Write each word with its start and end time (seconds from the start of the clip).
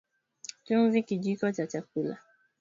Chumvi 0.65 1.03
Kijiko 1.03 1.51
cha 1.51 1.67
chakula 1.67 2.17